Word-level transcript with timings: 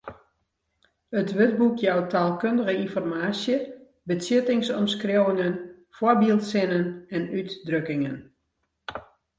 It 1.23 1.29
wurdboek 1.39 1.77
jout 1.85 2.07
taalkundige 2.13 2.73
ynformaasje, 2.85 3.57
betsjuttingsomskriuwingen, 4.09 5.55
foarbyldsinnen 5.99 6.85
en 7.15 7.23
útdrukkingen. 7.39 8.17